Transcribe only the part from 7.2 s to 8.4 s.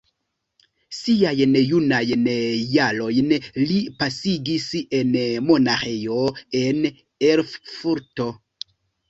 Erfurto.